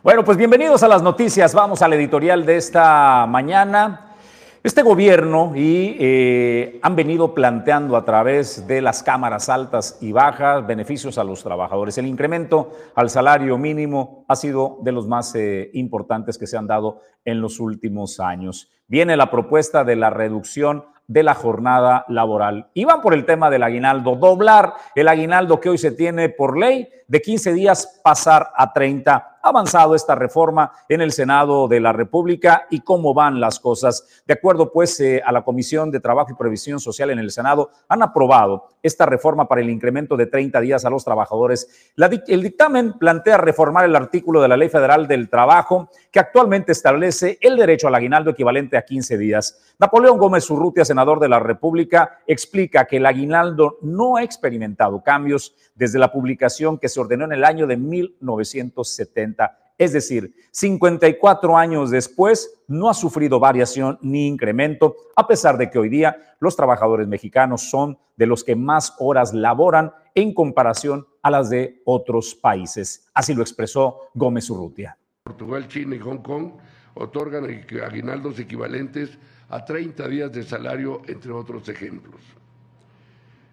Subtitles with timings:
[0.00, 1.52] Bueno, pues bienvenidos a las noticias.
[1.54, 4.14] Vamos al editorial de esta mañana.
[4.62, 10.64] Este gobierno y eh, han venido planteando a través de las cámaras altas y bajas
[10.64, 11.98] beneficios a los trabajadores.
[11.98, 16.68] El incremento al salario mínimo ha sido de los más eh, importantes que se han
[16.68, 18.70] dado en los últimos años.
[18.86, 22.70] Viene la propuesta de la reducción de la jornada laboral.
[22.72, 26.56] Y van por el tema del aguinaldo, doblar el aguinaldo que hoy se tiene por
[26.56, 31.92] ley de 15 días, pasar a 30 avanzado esta reforma en el Senado de la
[31.92, 34.22] República y cómo van las cosas.
[34.26, 37.70] De acuerdo, pues, eh, a la Comisión de Trabajo y Previsión Social en el Senado,
[37.88, 41.92] han aprobado esta reforma para el incremento de 30 días a los trabajadores.
[41.96, 47.38] el dictamen plantea reformar el artículo de la Ley Federal del Trabajo que actualmente establece
[47.40, 49.74] el derecho al aguinaldo equivalente a 15 días.
[49.78, 55.54] Napoleón Gómez Urrutia, senador de la República, explica que el aguinaldo no ha experimentado cambios
[55.74, 59.58] desde la publicación que se ordenó en el año de 1970.
[59.78, 65.78] Es decir, 54 años después no ha sufrido variación ni incremento, a pesar de que
[65.78, 71.30] hoy día los trabajadores mexicanos son de los que más horas laboran en comparación a
[71.30, 73.08] las de otros países.
[73.14, 74.98] Así lo expresó Gómez Urrutia.
[75.22, 76.52] Portugal, China y Hong Kong
[76.94, 77.44] otorgan
[77.84, 79.16] aguinaldos equivalentes
[79.48, 82.20] a 30 días de salario, entre otros ejemplos.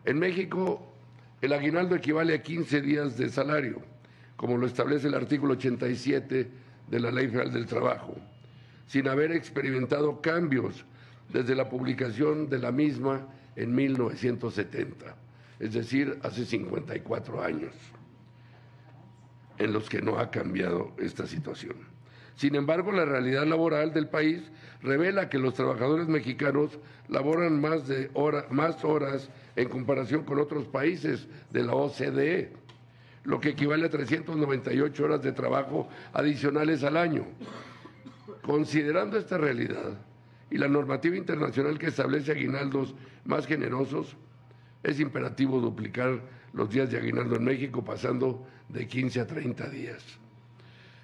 [0.03, 0.94] En México,
[1.45, 3.81] el aguinaldo equivale a 15 días de salario,
[4.35, 6.51] como lo establece el artículo 87
[6.87, 8.15] de la Ley Federal del Trabajo,
[8.87, 10.85] sin haber experimentado cambios
[11.29, 15.15] desde la publicación de la misma en 1970,
[15.59, 17.73] es decir, hace 54 años,
[19.57, 21.94] en los que no ha cambiado esta situación.
[22.35, 24.41] Sin embargo, la realidad laboral del país
[24.81, 26.77] revela que los trabajadores mexicanos
[27.07, 28.11] laboran más, de
[28.49, 32.51] más horas en comparación con otros países de la OCDE,
[33.23, 37.25] lo que equivale a 398 horas de trabajo adicionales al año.
[38.41, 39.97] Considerando esta realidad
[40.51, 44.15] y la normativa internacional que establece aguinaldos más generosos,
[44.83, 46.21] es imperativo duplicar
[46.53, 50.24] los días de aguinaldo en México pasando de 15 a 30 días.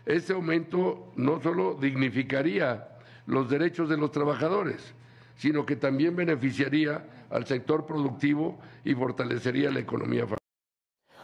[0.05, 2.87] Este aumento no solo dignificaría
[3.27, 4.93] los derechos de los trabajadores,
[5.35, 10.41] sino que también beneficiaría al sector productivo y fortalecería la economía familiar.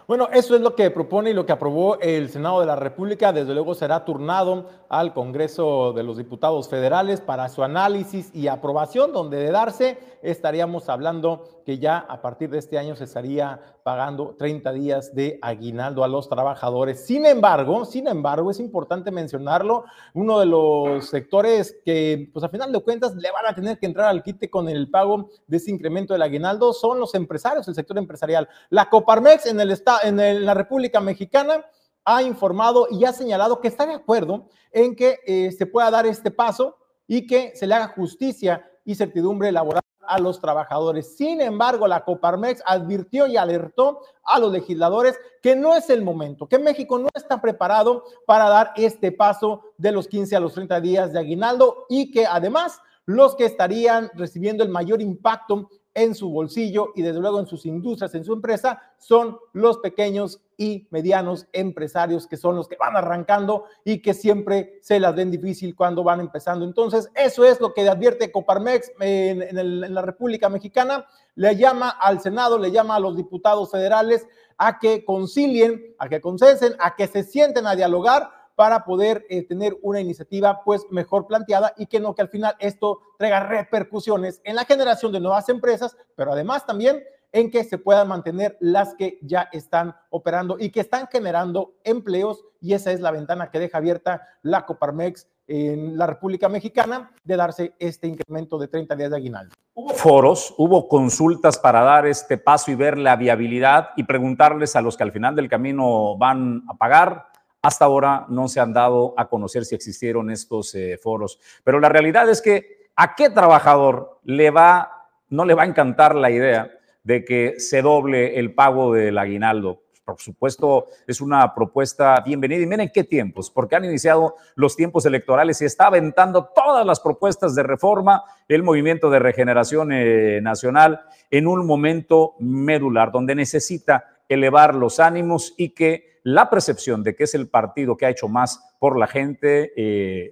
[0.07, 3.33] Bueno, eso es lo que propone y lo que aprobó el Senado de la República.
[3.33, 9.11] Desde luego será turnado al Congreso de los Diputados Federales para su análisis y aprobación,
[9.11, 14.35] donde de darse estaríamos hablando que ya a partir de este año se estaría pagando
[14.37, 17.05] 30 días de aguinaldo a los trabajadores.
[17.05, 22.73] Sin embargo, sin embargo, es importante mencionarlo, uno de los sectores que, pues a final
[22.73, 25.71] de cuentas, le van a tener que entrar al quite con el pago de ese
[25.71, 28.49] incremento del aguinaldo son los empresarios, el sector empresarial.
[28.71, 31.63] La Coparmex en, el, en la República Mexicana
[32.03, 36.05] ha informado y ha señalado que está de acuerdo en que eh, se pueda dar
[36.05, 36.75] este paso
[37.07, 41.15] y que se le haga justicia y certidumbre laboral a los trabajadores.
[41.15, 46.47] Sin embargo, la Coparmex advirtió y alertó a los legisladores que no es el momento,
[46.47, 50.81] que México no está preparado para dar este paso de los 15 a los 30
[50.81, 56.29] días de aguinaldo y que además los que estarían recibiendo el mayor impacto en su
[56.29, 61.47] bolsillo y desde luego en sus industrias, en su empresa, son los pequeños y medianos
[61.53, 66.03] empresarios que son los que van arrancando y que siempre se las ven difícil cuando
[66.03, 66.65] van empezando.
[66.65, 71.07] Entonces, eso es lo que advierte Coparmex en, en la República Mexicana.
[71.33, 74.27] Le llama al Senado, le llama a los diputados federales
[74.59, 79.43] a que concilien, a que consensen, a que se sienten a dialogar para poder eh,
[79.43, 84.41] tener una iniciativa pues mejor planteada y que no que al final esto traiga repercusiones
[84.43, 88.95] en la generación de nuevas empresas, pero además también en que se puedan mantener las
[88.95, 93.59] que ya están operando y que están generando empleos y esa es la ventana que
[93.59, 99.11] deja abierta la Coparmex en la República Mexicana de darse este incremento de 30 días
[99.11, 99.53] de aguinaldo.
[99.75, 104.81] Hubo foros, hubo consultas para dar este paso y ver la viabilidad y preguntarles a
[104.81, 109.13] los que al final del camino van a pagar hasta ahora no se han dado
[109.17, 114.19] a conocer si existieron estos eh, foros, pero la realidad es que a qué trabajador
[114.23, 116.71] le va, no le va a encantar la idea
[117.03, 119.83] de que se doble el pago del aguinaldo.
[120.03, 122.61] Por supuesto, es una propuesta bienvenida.
[122.61, 127.01] Y miren qué tiempos, porque han iniciado los tiempos electorales y está aventando todas las
[127.01, 134.16] propuestas de reforma el Movimiento de Regeneración eh, Nacional en un momento medular, donde necesita
[134.29, 138.27] elevar los ánimos y que la percepción de que es el partido que ha hecho
[138.27, 140.31] más por la gente eh,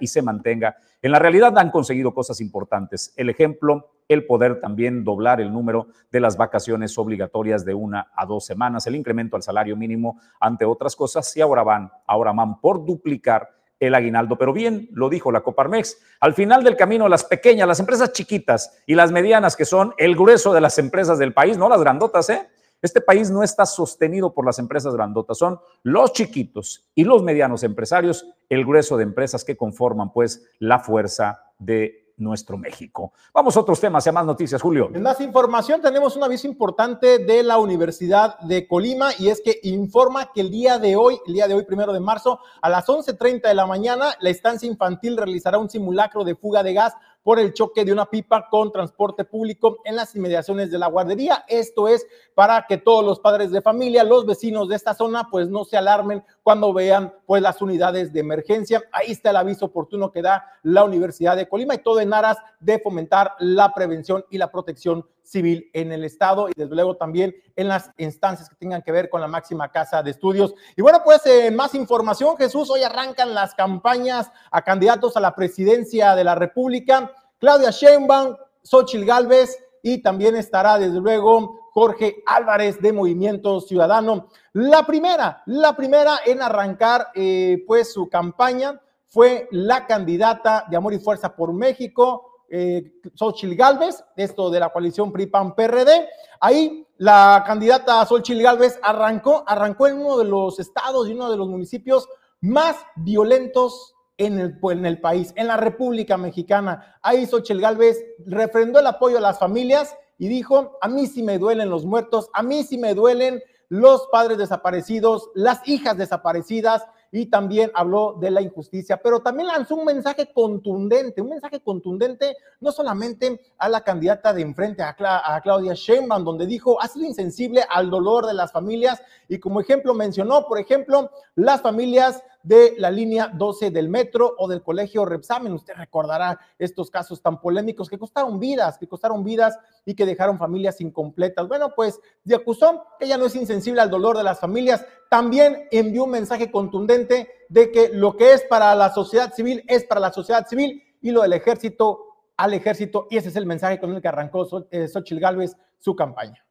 [0.00, 0.76] y se mantenga.
[1.00, 3.12] En la realidad han conseguido cosas importantes.
[3.16, 8.26] El ejemplo el poder también doblar el número de las vacaciones obligatorias de una a
[8.26, 12.60] dos semanas, el incremento al salario mínimo, ante otras cosas, y ahora van, ahora van
[12.60, 13.48] por duplicar
[13.80, 14.36] el aguinaldo.
[14.36, 18.82] Pero bien, lo dijo la Coparmex, al final del camino las pequeñas, las empresas chiquitas
[18.86, 22.28] y las medianas, que son el grueso de las empresas del país, no las grandotas,
[22.30, 22.48] ¿eh?
[22.82, 27.62] Este país no está sostenido por las empresas grandotas, son los chiquitos y los medianos
[27.62, 33.12] empresarios, el grueso de empresas que conforman pues la fuerza de nuestro México.
[33.32, 34.90] Vamos a otros temas y a más noticias, Julio.
[34.92, 39.60] En más información tenemos un aviso importante de la Universidad de Colima y es que
[39.62, 42.86] informa que el día de hoy, el día de hoy, primero de marzo, a las
[42.86, 47.38] 11.30 de la mañana, la estancia infantil realizará un simulacro de fuga de gas por
[47.38, 51.44] el choque de una pipa con transporte público en las inmediaciones de la guardería.
[51.48, 55.48] Esto es para que todos los padres de familia, los vecinos de esta zona, pues
[55.48, 58.82] no se alarmen cuando vean pues las unidades de emergencia.
[58.92, 62.38] Ahí está el aviso oportuno que da la Universidad de Colima y todo en aras
[62.60, 67.34] de fomentar la prevención y la protección civil en el Estado y desde luego también
[67.56, 70.54] en las instancias que tengan que ver con la máxima casa de estudios.
[70.76, 71.22] Y bueno, pues
[71.52, 77.12] más información, Jesús, hoy arrancan las campañas a candidatos a la presidencia de la República.
[77.38, 84.28] Claudia Sheinbaum, Xochil Gálvez y también estará desde luego Jorge Álvarez de Movimiento Ciudadano.
[84.52, 90.92] La primera, la primera en arrancar eh, pues su campaña fue la candidata de Amor
[90.92, 96.08] y Fuerza por México, eh, Xochil Gálvez, esto de la coalición PRI-PAN-PRD.
[96.40, 101.38] Ahí la candidata Xochil Gálvez arrancó, arrancó en uno de los estados y uno de
[101.38, 102.06] los municipios
[102.42, 106.98] más violentos en el, en el país, en la República Mexicana.
[107.00, 111.36] Ahí Xochil Gálvez refrendó el apoyo a las familias y dijo, a mí sí me
[111.36, 117.26] duelen los muertos, a mí sí me duelen los padres desaparecidos, las hijas desaparecidas, y
[117.26, 122.72] también habló de la injusticia, pero también lanzó un mensaje contundente, un mensaje contundente no
[122.72, 124.94] solamente a la candidata de enfrente, a,
[125.42, 129.94] Claudia Sheinbaum, donde dijo, ha sido insensible al dolor de las familias y como ejemplo
[129.94, 135.54] mencionó, por ejemplo, las familias de la línea 12 del metro o del colegio Repsamen.
[135.54, 140.38] Usted recordará estos casos tan polémicos que costaron vidas, que costaron vidas y que dejaron
[140.38, 141.48] familias incompletas.
[141.48, 144.84] Bueno, pues de acusó que ella no es insensible al dolor de las familias.
[145.08, 149.84] También envió un mensaje contundente de que lo que es para la sociedad civil es
[149.84, 152.04] para la sociedad civil y lo del ejército
[152.36, 153.06] al ejército.
[153.08, 156.44] Y ese es el mensaje con el que arrancó Xochitl Gálvez su campaña.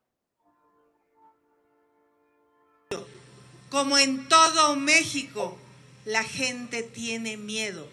[3.72, 5.58] Como en todo México,
[6.04, 7.90] la gente tiene miedo,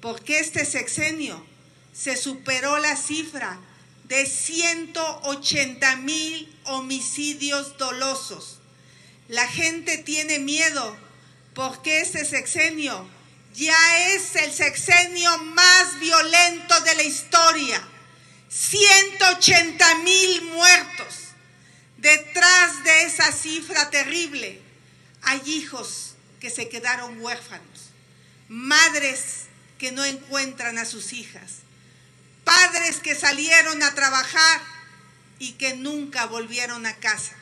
[0.00, 1.44] porque este sexenio
[1.92, 3.58] se superó la cifra
[4.04, 8.58] de 180 mil homicidios dolosos.
[9.26, 10.96] La gente tiene miedo
[11.54, 13.04] porque este sexenio
[13.52, 17.82] ya es el sexenio más violento de la historia.
[18.48, 21.14] 180 mil muertos.
[21.96, 24.69] Detrás de esa cifra terrible
[25.22, 27.90] hay hijos que se quedaron huérfanos,
[28.48, 29.46] madres
[29.78, 31.58] que no encuentran a sus hijas,
[32.44, 34.60] padres que salieron a trabajar
[35.38, 37.34] y que nunca volvieron a casa.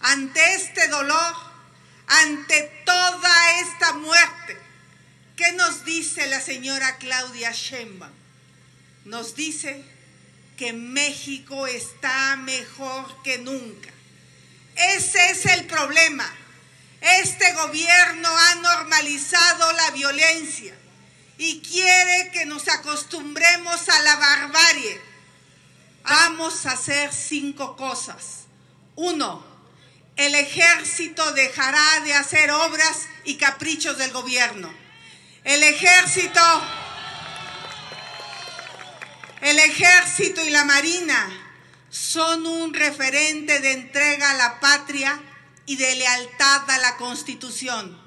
[0.00, 1.34] Ante este dolor,
[2.06, 4.58] ante toda esta muerte,
[5.36, 8.12] ¿qué nos dice la señora Claudia Sheinbaum?
[9.04, 9.84] Nos dice
[10.56, 13.90] que México está mejor que nunca.
[14.76, 16.30] Ese es el problema
[17.04, 20.74] este gobierno ha normalizado la violencia
[21.36, 25.00] y quiere que nos acostumbremos a la barbarie.
[26.04, 28.44] Vamos a hacer cinco cosas.
[28.96, 29.44] Uno,
[30.16, 34.72] el ejército dejará de hacer obras y caprichos del gobierno.
[35.44, 36.40] El ejército,
[39.42, 41.30] el ejército y la marina
[41.90, 45.20] son un referente de entrega a la patria
[45.66, 47.98] y de lealtad a la Constitución.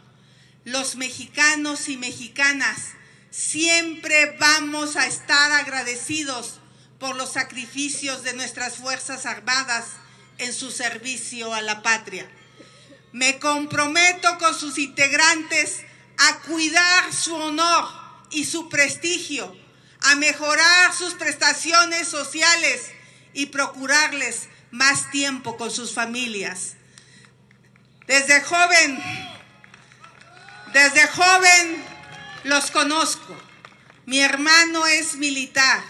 [0.63, 2.93] Los mexicanos y mexicanas
[3.31, 6.59] siempre vamos a estar agradecidos
[6.99, 9.85] por los sacrificios de nuestras Fuerzas Armadas
[10.37, 12.29] en su servicio a la patria.
[13.11, 15.81] Me comprometo con sus integrantes
[16.17, 17.85] a cuidar su honor
[18.31, 19.55] y su prestigio,
[20.01, 22.91] a mejorar sus prestaciones sociales
[23.33, 26.76] y procurarles más tiempo con sus familias.
[28.07, 29.03] Desde joven,
[30.71, 31.85] desde joven
[32.45, 33.35] los conozco.
[34.05, 35.83] Mi hermano es militar.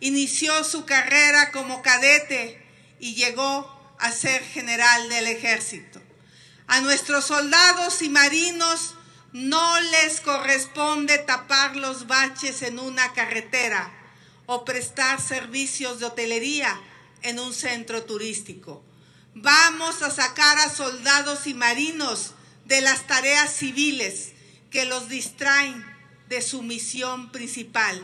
[0.00, 2.62] Inició su carrera como cadete
[3.00, 6.02] y llegó a ser general del ejército.
[6.66, 8.94] A nuestros soldados y marinos
[9.32, 13.90] no les corresponde tapar los baches en una carretera
[14.44, 16.78] o prestar servicios de hotelería
[17.22, 18.85] en un centro turístico.
[19.38, 22.32] Vamos a sacar a soldados y marinos
[22.64, 24.32] de las tareas civiles
[24.70, 25.84] que los distraen
[26.30, 28.02] de su misión principal,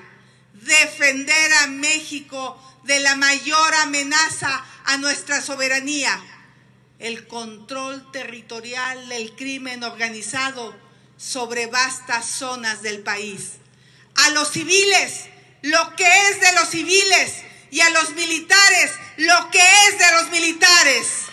[0.53, 6.23] defender a México de la mayor amenaza a nuestra soberanía,
[6.99, 10.77] el control territorial del crimen organizado
[11.17, 13.53] sobre vastas zonas del país.
[14.17, 15.31] A los civiles,
[15.63, 17.43] lo que es de los civiles,
[17.73, 21.29] y a los militares, lo que es de los militares.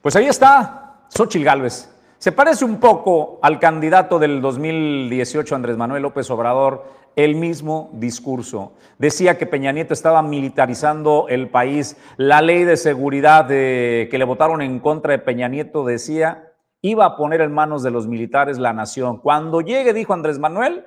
[0.00, 1.90] Pues ahí está Xochil Gálvez.
[2.16, 8.72] Se parece un poco al candidato del 2018, Andrés Manuel López Obrador, el mismo discurso.
[8.98, 11.98] Decía que Peña Nieto estaba militarizando el país.
[12.16, 17.16] La ley de seguridad que le votaron en contra de Peña Nieto decía iba a
[17.16, 19.18] poner en manos de los militares la nación.
[19.18, 20.86] Cuando llegue, dijo Andrés Manuel,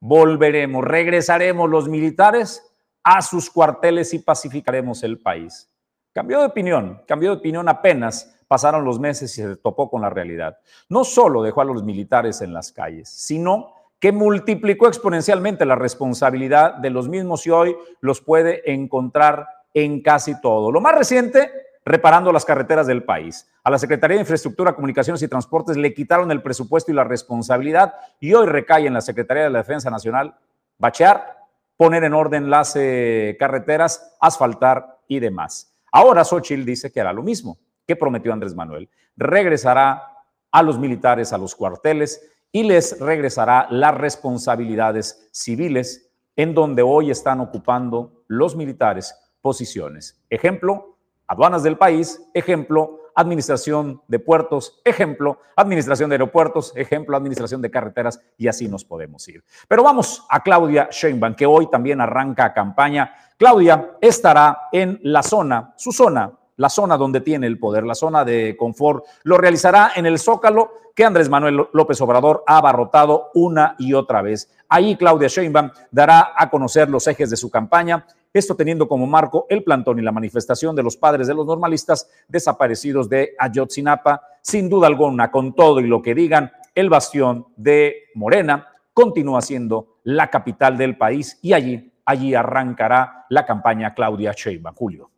[0.00, 2.65] volveremos, regresaremos los militares
[3.08, 5.70] a sus cuarteles y pacificaremos el país.
[6.12, 10.10] Cambió de opinión, cambió de opinión apenas pasaron los meses y se topó con la
[10.10, 10.58] realidad.
[10.88, 16.74] No solo dejó a los militares en las calles, sino que multiplicó exponencialmente la responsabilidad
[16.74, 20.72] de los mismos y hoy los puede encontrar en casi todo.
[20.72, 21.52] Lo más reciente,
[21.84, 23.48] reparando las carreteras del país.
[23.62, 27.94] A la Secretaría de Infraestructura, Comunicaciones y Transportes le quitaron el presupuesto y la responsabilidad
[28.18, 30.34] y hoy recae en la Secretaría de la Defensa Nacional
[30.78, 31.35] bachear,
[31.76, 35.74] poner en orden las eh, carreteras, asfaltar y demás.
[35.92, 37.58] Ahora Xochitl dice que hará lo mismo.
[37.86, 38.88] ¿Qué prometió Andrés Manuel?
[39.16, 40.02] Regresará
[40.50, 47.10] a los militares a los cuarteles y les regresará las responsabilidades civiles en donde hoy
[47.10, 50.22] están ocupando los militares posiciones.
[50.30, 57.70] Ejemplo, aduanas del país, ejemplo, administración de puertos, ejemplo, administración de aeropuertos, ejemplo, administración de
[57.70, 59.42] carreteras y así nos podemos ir.
[59.66, 63.12] Pero vamos a Claudia Sheinbaum, que hoy también arranca campaña.
[63.38, 68.24] Claudia estará en la zona, su zona la zona donde tiene el poder, la zona
[68.24, 69.04] de confort.
[69.22, 74.22] Lo realizará en el Zócalo que Andrés Manuel López Obrador ha abarrotado una y otra
[74.22, 74.50] vez.
[74.68, 79.46] Ahí Claudia Sheinbaum dará a conocer los ejes de su campaña, esto teniendo como marco
[79.50, 84.22] el plantón y la manifestación de los padres de los normalistas desaparecidos de Ayotzinapa.
[84.40, 89.98] Sin duda alguna, con todo y lo que digan, el bastión de Morena continúa siendo
[90.04, 94.74] la capital del país y allí, allí arrancará la campaña Claudia Sheinbaum.
[94.74, 95.10] Julio.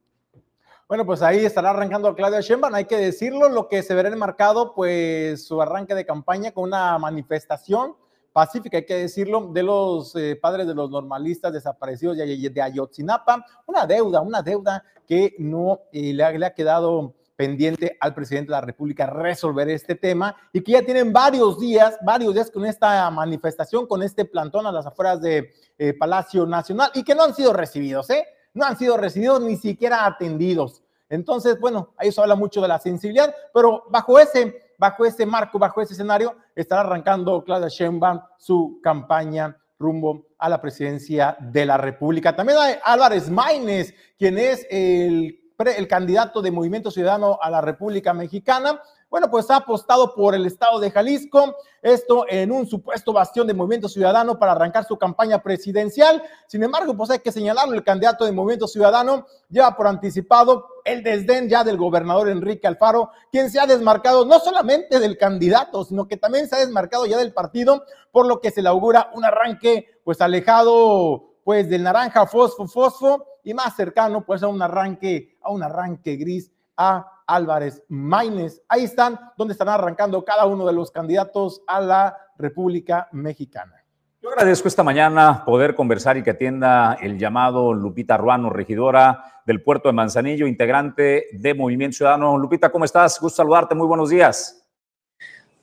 [0.88, 4.72] Bueno, pues ahí estará arrancando Claudia Sheinbaum, hay que decirlo, lo que se verá enmarcado,
[4.74, 7.94] pues su arranque de campaña con una manifestación
[8.32, 13.84] pacífica, hay que decirlo, de los eh, padres de los normalistas desaparecidos de, Ayotzinapa, una
[13.84, 19.04] deuda, una deuda que no eh, le, ha, quedado pendiente al presidente de la República
[19.04, 24.02] resolver este tema y que ya tienen varios días, varios días con esta manifestación, con
[24.02, 28.08] este plantón a las afueras de eh, Palacio Nacional y que no han sido recibidos,
[28.08, 28.24] ¿eh?
[28.58, 30.82] No han sido recibidos ni siquiera atendidos.
[31.08, 35.58] Entonces, bueno, ahí se habla mucho de la sensibilidad, pero bajo ese, bajo ese marco,
[35.58, 41.76] bajo ese escenario, estará arrancando Claudia Sheinbaum su campaña rumbo a la presidencia de la
[41.78, 42.36] República.
[42.36, 48.12] También hay Álvarez Maínez, quien es el, el candidato de Movimiento Ciudadano a la República
[48.12, 53.46] Mexicana, bueno, pues ha apostado por el estado de Jalisco, esto en un supuesto bastión
[53.46, 56.22] de Movimiento Ciudadano para arrancar su campaña presidencial.
[56.46, 61.02] Sin embargo, pues hay que señalarlo, el candidato de Movimiento Ciudadano lleva por anticipado el
[61.02, 66.06] desdén ya del gobernador Enrique Alfaro, quien se ha desmarcado no solamente del candidato, sino
[66.06, 69.24] que también se ha desmarcado ya del partido, por lo que se le augura un
[69.24, 75.38] arranque pues alejado pues del naranja fosfo fosfo y más cercano pues a un arranque
[75.40, 78.62] a un arranque gris a Álvarez Maínez.
[78.68, 83.74] Ahí están, donde están arrancando cada uno de los candidatos a la República Mexicana.
[84.20, 89.62] Yo agradezco esta mañana poder conversar y que atienda el llamado Lupita Ruano, regidora del
[89.62, 92.36] puerto de Manzanillo, integrante de Movimiento Ciudadano.
[92.36, 93.20] Lupita, ¿cómo estás?
[93.20, 94.66] Gusto saludarte, muy buenos días.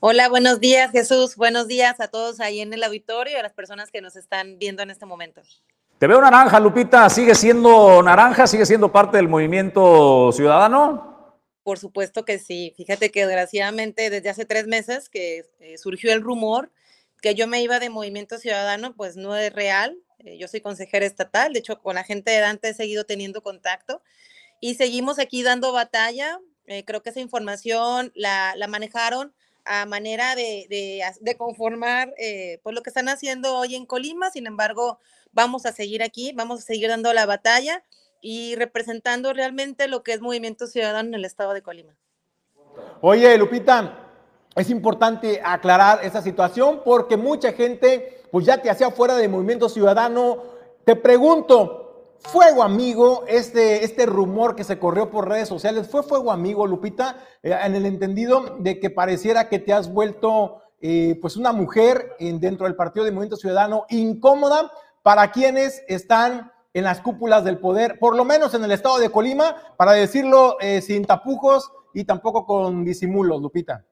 [0.00, 3.52] Hola, buenos días Jesús, buenos días a todos ahí en el auditorio y a las
[3.52, 5.42] personas que nos están viendo en este momento.
[5.98, 8.46] Te veo naranja, Lupita, ¿sigue siendo naranja?
[8.46, 11.15] ¿Sigue siendo parte del Movimiento Ciudadano?
[11.66, 12.72] Por supuesto que sí.
[12.76, 16.70] Fíjate que desgraciadamente desde hace tres meses que eh, surgió el rumor
[17.20, 19.98] que yo me iba de Movimiento Ciudadano, pues no es real.
[20.20, 23.42] Eh, yo soy consejera estatal, de hecho con la gente de Dante he seguido teniendo
[23.42, 24.00] contacto
[24.60, 26.38] y seguimos aquí dando batalla.
[26.68, 30.68] Eh, creo que esa información la, manejaron a manera de,
[31.20, 32.14] de, conformar
[32.62, 34.30] pues lo que están haciendo hoy en Colima.
[34.30, 35.00] Sin embargo,
[35.32, 37.82] vamos a seguir aquí, vamos a seguir dando la batalla
[38.20, 41.96] y representando realmente lo que es Movimiento Ciudadano en el estado de Colima.
[43.00, 44.06] Oye, Lupita,
[44.54, 49.68] es importante aclarar esa situación porque mucha gente pues ya te hacía fuera de Movimiento
[49.68, 50.42] Ciudadano
[50.84, 55.88] Te pregunto, ¿fuego amigo este, este rumor que se corrió por redes sociales?
[55.88, 57.16] ¿Fue fuego amigo, Lupita?
[57.42, 62.14] Eh, en el entendido de que pareciera que te has vuelto eh, pues una mujer
[62.18, 64.70] en, dentro del Partido de Movimiento Ciudadano incómoda
[65.02, 69.08] para quienes están en las cúpulas del poder, por lo menos en el estado de
[69.08, 73.86] Colima, para decirlo eh, sin tapujos y tampoco con disimulos, Lupita.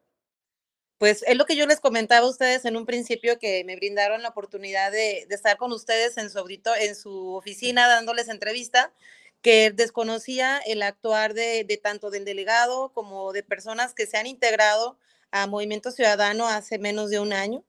[0.99, 4.21] Pues es lo que yo les comentaba a ustedes en un principio que me brindaron
[4.21, 8.93] la oportunidad de, estar con ustedes en su, oficina dándoles entrevista,
[9.41, 14.99] que desconocía el actuar de, tanto del delegado como de personas que se han integrado
[15.31, 17.65] a Movimiento Ciudadano hace menos de un año.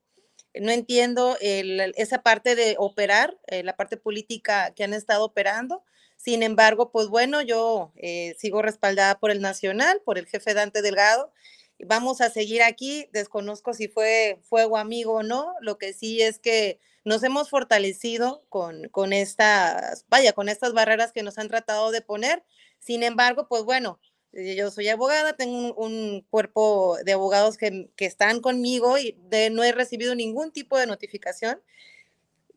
[0.62, 5.84] No entiendo esa parte de operar, eh, la parte política que han estado operando.
[6.18, 10.82] Sin embargo, pues bueno, yo eh, sigo respaldada por el Nacional, por el jefe Dante
[10.82, 11.32] Delgado,
[11.80, 13.08] vamos a seguir aquí.
[13.12, 15.54] Desconozco si fue fuego amigo o no.
[15.62, 21.12] Lo que sí es que nos hemos fortalecido con, con estas, vaya, con estas barreras
[21.12, 22.44] que nos han tratado de poner.
[22.80, 24.00] Sin embargo, pues bueno,
[24.36, 29.18] yo soy abogada, tengo un, cuerpo de abogados que, están conmigo y
[29.52, 31.62] no he recibido ningún tipo de notificación.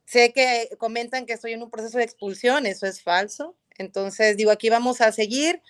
[0.04, 3.56] Sé que comentan que estoy en un proceso de expulsión, eso es falso.
[3.76, 5.62] Entonces, digo, aquí vamos a seguir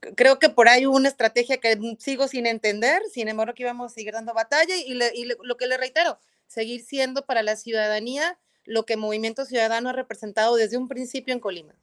[0.00, 3.92] creo que por ahí hubo una estrategia que sigo sin entender, sin embargo que íbamos
[3.92, 8.84] a seguir dando batalla y, lo que le reitero, seguir siendo para la ciudadanía lo
[8.84, 11.74] que Movimiento Ciudadano ha representado desde un principio en Colima.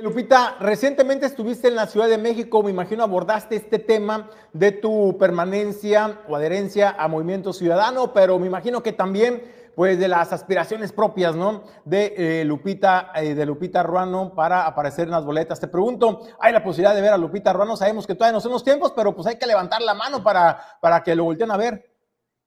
[0.00, 5.16] Lupita, recientemente estuviste en la Ciudad de México, me imagino abordaste este tema de tu
[5.18, 9.42] permanencia o adherencia a Movimiento Ciudadano, pero me imagino que también
[9.76, 11.64] pues de las aspiraciones propias, ¿no?
[11.84, 15.60] De eh, Lupita, eh, de Lupita Ruano para aparecer en las boletas.
[15.60, 17.76] Te pregunto, ¿hay la posibilidad de ver a Lupita Ruano?
[17.76, 20.78] Sabemos que todavía no son los tiempos, pero pues hay que levantar la mano para,
[20.80, 21.90] para que lo volteen a ver.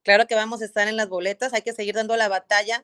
[0.04, 2.84] Claro que vamos a estar en las boletas, hay que seguir dando la batalla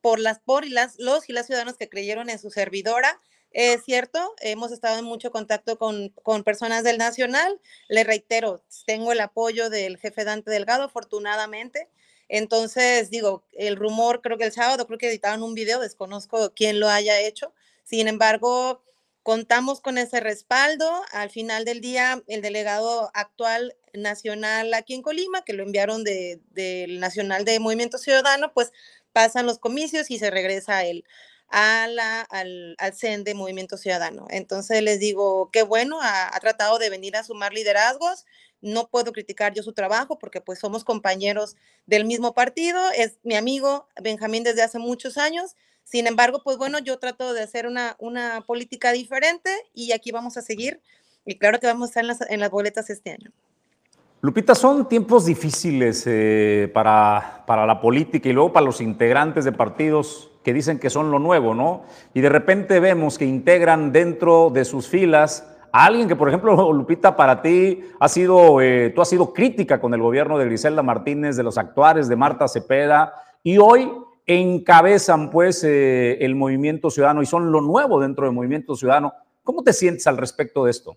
[0.00, 3.20] por las, por y las, los y las ciudadanos que creyeron en su servidora.
[3.52, 7.60] Es cierto, hemos estado en mucho contacto con, con, personas del Nacional.
[7.88, 11.88] Le reitero, tengo el apoyo del jefe Dante Delgado, afortunadamente.
[12.28, 16.80] Entonces, digo, el rumor, creo que el sábado, creo que editaron un video, desconozco quién
[16.80, 17.52] lo haya hecho.
[17.84, 18.82] Sin embargo,
[19.22, 20.90] contamos con ese respaldo.
[21.12, 27.00] Al final del día, el delegado actual nacional aquí en Colima, que lo enviaron del
[27.00, 28.72] Nacional de Movimiento Ciudadano, pues
[29.12, 31.04] pasan los comicios y se regresa a él.
[31.54, 34.26] A al, al CEN de Movimiento Ciudadano.
[34.30, 38.24] Entonces les digo, qué bueno, ha, ha tratado de venir a sumar liderazgos
[38.62, 43.34] no puedo criticar yo su trabajo porque pues somos compañeros del mismo partido, es mi
[43.34, 45.56] amigo Benjamín desde hace muchos años.
[45.82, 50.36] Sin embargo, pues bueno, yo trato de hacer una, una política diferente y aquí vamos
[50.36, 50.80] a seguir.
[51.26, 53.30] Y claro que vamos a estar en las, en las boletas este año.
[54.20, 59.50] Lupita, son tiempos difíciles eh, para, para la política y luego para los integrantes de
[59.50, 61.82] partidos que dicen que son lo nuevo, ¿no?
[62.14, 67.16] Y de repente vemos que integran dentro de sus filas alguien que, por ejemplo, Lupita,
[67.16, 71.36] para ti ha sido, eh, tú has sido crítica con el gobierno de Griselda Martínez,
[71.36, 73.90] de los actuares de Marta Cepeda, y hoy
[74.26, 79.12] encabezan pues eh, el movimiento ciudadano y son lo nuevo dentro del movimiento ciudadano.
[79.42, 80.96] ¿Cómo te sientes al respecto de esto?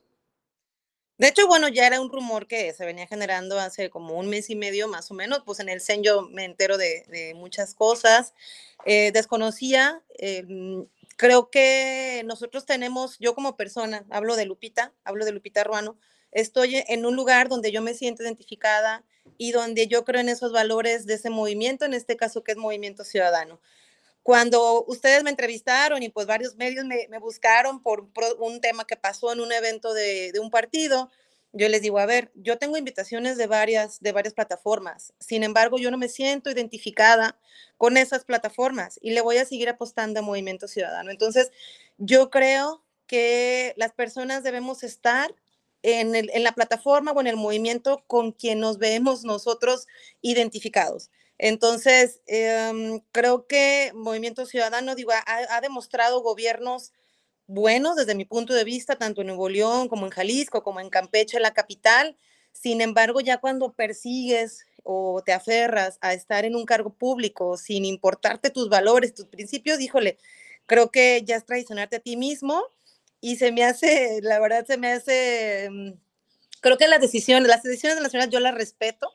[1.17, 4.49] De hecho, bueno, ya era un rumor que se venía generando hace como un mes
[4.49, 8.33] y medio más o menos, pues en el CEN yo me entero de, muchas cosas,
[8.85, 10.03] eh, desconocía,
[11.17, 15.97] creo que nosotros tenemos, yo como persona, hablo de Lupita, hablo de Lupita Ruano,
[16.31, 19.03] estoy en un lugar donde yo me siento identificada
[19.37, 22.57] y donde yo creo en esos valores de ese movimiento, en este caso que es
[22.57, 23.59] Movimiento Ciudadano.
[24.25, 28.09] Cuando ustedes me entrevistaron y pues varios medios me, buscaron por,
[28.39, 31.11] un tema que pasó en un evento de, de un partido,
[31.53, 35.77] yo les digo, a ver, yo tengo invitaciones de varias, de varias plataformas, sin embargo,
[35.77, 37.37] yo no me siento identificada
[37.77, 41.11] con esas plataformas y le voy a seguir apostando a Movimiento Ciudadano.
[41.11, 41.51] Entonces,
[41.99, 45.35] yo creo que las personas debemos estar
[45.83, 49.85] en, en la plataforma o en el movimiento con quien nos vemos nosotros
[50.23, 51.11] identificados.
[51.37, 55.23] Entonces, em, creo que Movimiento Ciudadano digo, ha,
[55.57, 56.93] ha demostrado gobiernos
[57.47, 60.89] buenos desde mi punto de vista, tanto en Nuevo León como en Jalisco, como en
[60.89, 62.17] Campeche, la capital.
[62.51, 67.85] Sin embargo, ya cuando persigues o te aferras a estar en un cargo público sin
[67.85, 70.17] importarte tus valores, tus principios, híjole,
[70.65, 72.63] creo que ya es traicionarte a ti mismo
[73.21, 75.93] y se me hace, la verdad se me hace, mm,
[76.61, 79.09] creo que las decisiones, las decisiones de la ciudad yo las respeto,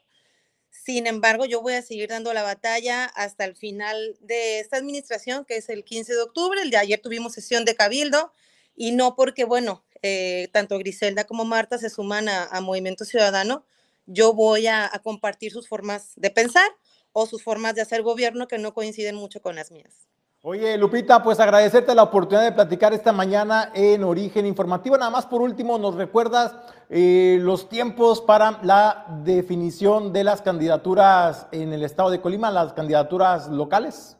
[0.90, 5.44] sin embargo, yo voy a seguir dando la batalla hasta el final de esta administración,
[5.44, 6.60] que es el 15 de octubre.
[6.60, 8.32] El de ayer tuvimos sesión de cabildo
[8.74, 13.64] y no porque, bueno, eh, tanto Griselda como Marta se suman a, Movimiento Ciudadano,
[14.06, 16.68] yo voy a, compartir sus formas de pensar
[17.12, 20.09] o sus formas de hacer gobierno que no coinciden mucho con las mías.
[20.42, 24.96] Oye, Lupita, pues agradecerte la oportunidad de platicar esta mañana en Origen Informativo.
[24.96, 26.54] Nada más por último, ¿nos recuerdas
[26.88, 32.72] eh, los tiempos para la definición de las candidaturas en el estado de Colima, las
[32.72, 34.16] candidaturas locales?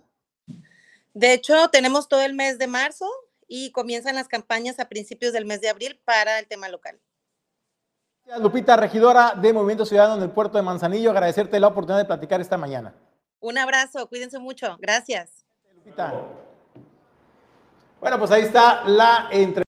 [1.15, 3.09] De hecho, tenemos todo el mes de marzo
[3.49, 7.01] y comienzan las campañas a principios del mes de abril para el tema local.
[8.39, 12.43] Lupita, regidora de Movimiento Ciudadano en el puerto de Manzanillo, agradecerte la oportunidad de platicar
[12.43, 12.95] esta mañana.
[13.41, 15.47] Un abrazo, cuídense mucho, gracias.
[15.85, 16.12] Lupita.
[18.01, 19.64] Bueno, pues ahí está la entrevista.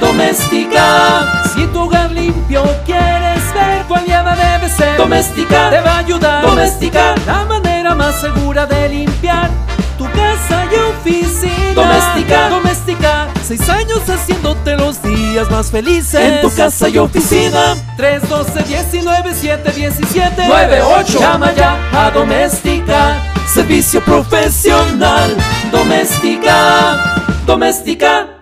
[0.00, 4.96] Doméstica, si tu hogar limpio quieres ver, tu aliada debe ser.
[4.96, 6.42] Doméstica, te va a ayudar.
[6.44, 9.50] Doméstica, la manera más segura de limpiar
[9.96, 11.74] tu casa y oficina.
[11.74, 16.20] Doméstica, doméstica, seis años haciéndote los días más felices.
[16.20, 17.76] En tu casa y oficina.
[17.96, 21.18] 312 19 7 17 98.
[21.20, 23.35] Llama ya a Doméstica.
[23.46, 25.34] Servicio profesional.
[25.70, 27.14] Doméstica,
[27.46, 28.32] doméstica.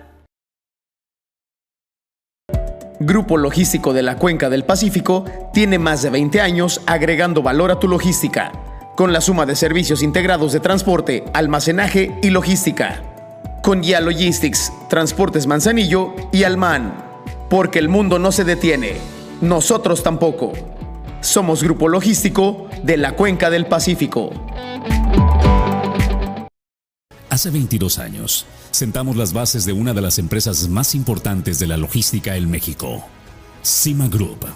[3.01, 7.79] Grupo Logístico de la Cuenca del Pacífico tiene más de 20 años agregando valor a
[7.79, 8.53] tu logística
[8.97, 13.03] con la suma de servicios integrados de transporte, almacenaje y logística.
[13.63, 16.95] Con Ya Logistics, Transportes Manzanillo y Alman.
[17.51, 18.97] Porque el mundo no se detiene,
[19.41, 20.53] nosotros tampoco.
[21.25, 24.31] Somos Grupo Logístico de la Cuenca del Pacífico.
[27.31, 31.79] Hace 22 años, sentamos las bases de una de las empresas más importantes de la
[31.79, 33.03] logística en México,
[33.63, 34.47] Cima Group,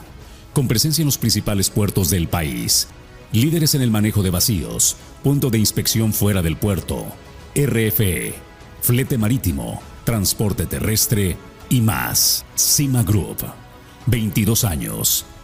[0.53, 2.87] con presencia en los principales puertos del país
[3.33, 7.07] líderes en el manejo de vacíos, punto de inspección fuera del puerto,
[7.55, 8.35] RFE,
[8.81, 11.37] flete marítimo, transporte terrestre
[11.69, 12.45] y más.
[12.55, 13.39] Cima Group,
[14.07, 15.25] 22 años,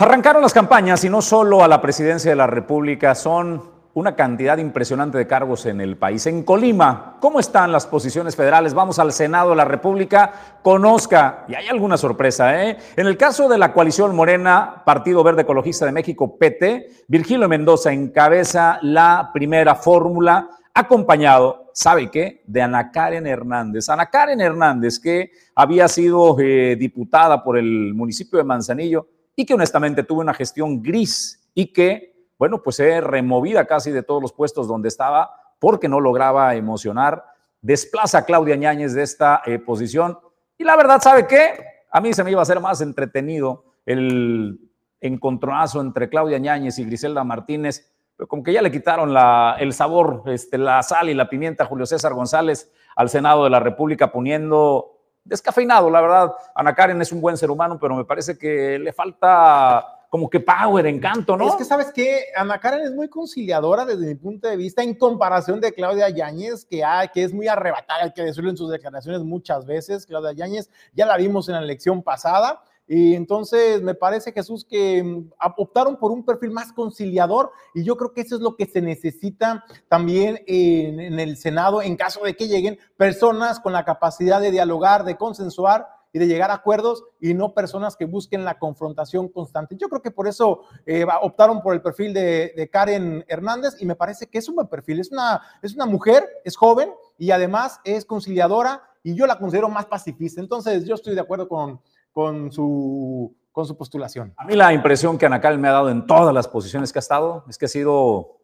[0.00, 3.60] Arrancaron las campañas y no solo a la presidencia de la República, son
[3.94, 6.24] una cantidad impresionante de cargos en el país.
[6.26, 8.74] En Colima, ¿cómo están las posiciones federales?
[8.74, 12.78] Vamos al Senado de la República, conozca, y hay alguna sorpresa, ¿eh?
[12.94, 17.92] En el caso de la coalición Morena, Partido Verde Ecologista de México, PT, Virgilio Mendoza
[17.92, 22.44] encabeza la primera fórmula, acompañado, ¿sabe qué?
[22.46, 23.88] De Ana Karen Hernández.
[23.88, 29.08] Ana Karen Hernández, que había sido eh, diputada por el municipio de Manzanillo
[29.38, 34.02] y que honestamente tuvo una gestión gris y que bueno, pues se removida casi de
[34.02, 37.24] todos los puestos donde estaba porque no lograba emocionar.
[37.60, 40.18] Desplaza a Claudia Ñáñez de esta eh, posición.
[40.56, 41.52] Y la verdad, ¿sabe qué?
[41.92, 44.58] A mí se me iba a hacer más entretenido el
[45.00, 49.72] encontronazo entre Claudia Ñáñez y Griselda Martínez, pero como que ya le quitaron la, el
[49.72, 53.60] sabor, este, la sal y la pimienta a Julio César González al Senado de la
[53.60, 54.97] República poniendo
[55.28, 56.32] descafeinado, la verdad.
[56.54, 60.40] Ana Karen es un buen ser humano, pero me parece que le falta como que
[60.40, 61.48] power, encanto, ¿no?
[61.48, 64.94] Es que sabes que Ana Karen es muy conciliadora desde mi punto de vista en
[64.94, 69.22] comparación de Claudia Yáñez, que, que es muy arrebatada, hay que decirlo en sus declaraciones
[69.22, 70.06] muchas veces.
[70.06, 72.62] Claudia Yáñez ya la vimos en la elección pasada.
[72.88, 77.96] Y entonces me parece, Jesús, que mm, optaron por un perfil más conciliador y yo
[77.96, 82.24] creo que eso es lo que se necesita también en, en el Senado en caso
[82.24, 86.54] de que lleguen personas con la capacidad de dialogar, de consensuar y de llegar a
[86.54, 89.76] acuerdos y no personas que busquen la confrontación constante.
[89.76, 93.96] Yo creo que por eso eh, optaron por el perfil de, Karen Hernández y me
[93.96, 95.00] parece que es un buen perfil.
[95.00, 99.68] Es una, es una mujer, es joven y además es conciliadora y yo la considero
[99.68, 100.40] más pacifista.
[100.40, 101.80] Entonces yo estoy de acuerdo con,
[102.18, 104.34] con su con su postulación.
[104.36, 106.98] A mí la impresión que Ana Karen me ha dado en todas las posiciones que
[106.98, 108.40] ha estado es que ha sido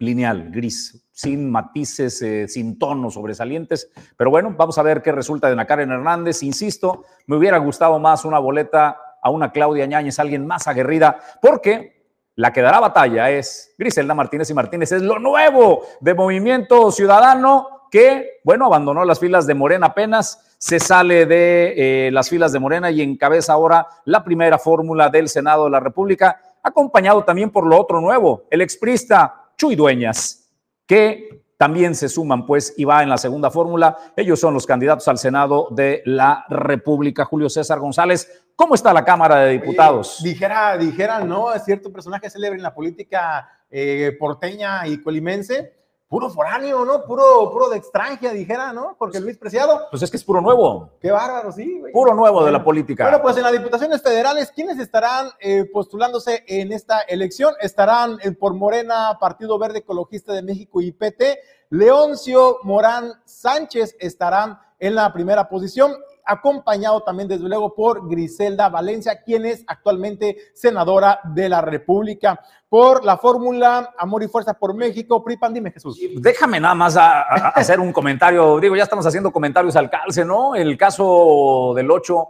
[0.00, 3.88] lineal, gris, sin matices, eh, sin tonos sobresalientes.
[4.16, 6.42] Pero bueno, vamos a ver qué resulta de Ana Karen Hernández.
[6.42, 12.10] Insisto, me hubiera gustado más una boleta a una Claudia Ñáñez, alguien más aguerrida, porque
[12.34, 14.90] la que dará batalla es Griselda Martínez y Martínez.
[14.90, 20.80] Es lo nuevo de Movimiento Ciudadano que, bueno, abandonó las filas de Morena apenas, se
[20.80, 25.64] sale de eh, las filas de Morena y encabeza ahora la primera fórmula del Senado
[25.64, 30.48] de la República, acompañado también por lo otro nuevo, el exprista Chuy Dueñas,
[30.86, 33.94] que también se suman, pues, y va en la segunda fórmula.
[34.16, 37.26] Ellos son los candidatos al Senado de la República.
[37.26, 40.22] Julio César González, ¿cómo está la Cámara de Diputados?
[40.22, 45.83] Oye, dijera, dijera, no, es cierto personaje célebre en la política eh, porteña y colimense
[46.14, 47.02] puro foráneo, ¿no?
[47.02, 48.94] Puro, puro de extranjera, dijera, ¿no?
[48.96, 49.88] Porque Luis Preciado.
[49.90, 50.90] Pues es que es puro nuevo.
[51.00, 51.80] Qué bárbaro, sí.
[51.80, 51.92] Güey.
[51.92, 53.02] Puro nuevo de la política.
[53.02, 57.54] Bueno, pues en las diputaciones federales, ¿quiénes estarán eh, postulándose en esta elección?
[57.60, 61.36] Estarán eh, por Morena, Partido Verde Ecologista de México y PT.
[61.70, 69.22] Leoncio Morán Sánchez estarán en la primera posición acompañado también desde luego por Griselda Valencia,
[69.22, 72.40] quien es actualmente senadora de la República.
[72.68, 75.98] Por la fórmula Amor y Fuerza por México, Pripan, dime Jesús.
[76.16, 76.96] Déjame nada más
[77.54, 78.58] hacer un comentario.
[78.58, 80.54] Digo, ya estamos haciendo comentarios al calce, ¿no?
[80.54, 82.28] El caso del 8,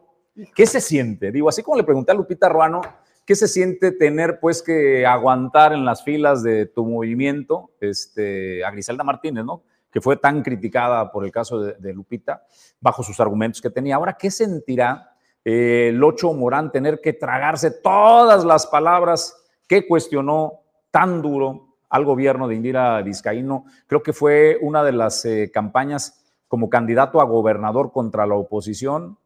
[0.55, 1.33] ¿qué se siente?
[1.33, 2.83] Digo, así como le pregunté a Lupita Ruano,
[3.25, 8.71] ¿qué se siente tener pues que aguantar en las filas de tu movimiento este, a
[8.71, 9.63] Griselda Martínez, ¿no?
[9.95, 12.45] Que fue tan criticada por el caso de, Lupita,
[12.81, 13.95] bajo sus argumentos que tenía.
[13.95, 20.63] Ahora, ¿qué sentirá eh, el Ocho Morán tener que tragarse todas las palabras que cuestionó
[20.91, 23.67] tan duro al gobierno de Indira Vizcaíno?
[23.87, 29.17] Creo que fue una de las eh, campañas como candidato a gobernador contra la oposición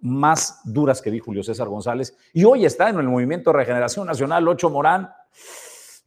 [0.00, 2.16] más duras que vi Julio César González.
[2.32, 5.08] Y hoy está en el Movimiento Regeneración Nacional, Ocho Morán.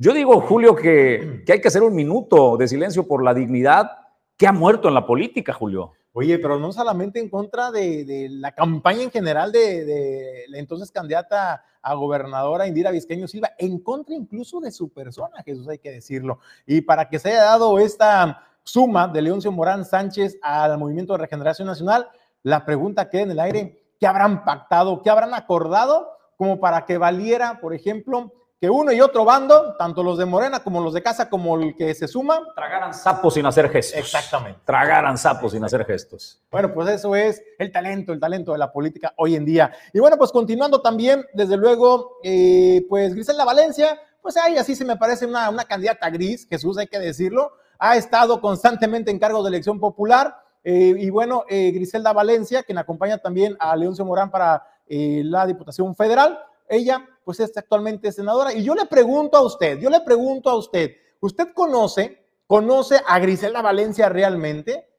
[0.03, 3.89] Yo digo, Julio, que, que, hay que hacer un minuto de silencio por la dignidad
[4.35, 5.93] que ha muerto en la política, Julio.
[6.11, 10.59] Oye, pero no solamente en contra de, de la campaña en general de, de, la
[10.59, 15.77] entonces candidata a gobernadora Indira Vizqueño Silva, en contra incluso de su persona, Jesús, hay
[15.77, 16.39] que decirlo.
[16.67, 21.19] Y para que se haya dado esta suma de Leoncio Morán Sánchez al Movimiento de
[21.19, 22.09] Regeneración Nacional,
[22.41, 26.97] la pregunta queda en el aire, ¿qué habrán pactado, qué habrán acordado como para que
[26.97, 31.03] valiera, por ejemplo, que uno y otro bando, tanto los de Morena como los de
[31.03, 33.99] casa, como el que se suma, tragaran sapos sin hacer gestos.
[33.99, 34.61] Exactamente.
[34.63, 36.41] Tragaran sapos sin hacer gestos.
[36.49, 39.73] Bueno, pues eso es el talento, el talento de la política hoy en día.
[39.91, 44.85] Y bueno, pues continuando también, desde luego, eh, pues Griselda Valencia, pues ahí así se
[44.85, 49.43] me parece una, una candidata gris, Jesús, hay que decirlo, ha estado constantemente en cargos
[49.43, 50.37] de elección popular.
[50.63, 55.45] Eh, y bueno, eh, Griselda Valencia, quien acompaña también a Leoncio Morán para eh, la
[55.45, 58.53] Diputación Federal, ella pues es actualmente senadora.
[58.53, 63.19] Y yo le pregunto a usted, yo le pregunto a usted, ¿usted conoce, conoce a
[63.19, 64.89] Griselda Valencia realmente?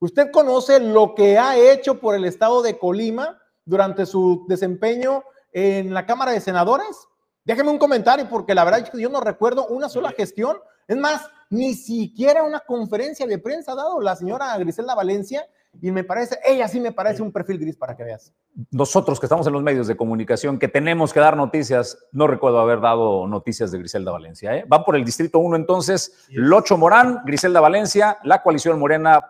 [0.00, 5.94] ¿Usted conoce lo que ha hecho por el estado de Colima durante su desempeño en
[5.94, 7.08] la Cámara de Senadores?
[7.44, 10.58] Déjeme un comentario porque la verdad es que yo no recuerdo una sola gestión.
[10.88, 15.46] Es más, ni siquiera una conferencia de prensa ha dado la señora Griselda Valencia
[15.80, 18.32] y me parece, ella sí me parece un perfil gris para que veas.
[18.70, 22.60] Nosotros que estamos en los medios de comunicación, que tenemos que dar noticias, no recuerdo
[22.60, 24.56] haber dado noticias de Griselda Valencia.
[24.56, 24.64] ¿eh?
[24.66, 29.20] Van por el Distrito 1 entonces, Locho Morán, Griselda Valencia, la coalición Morena,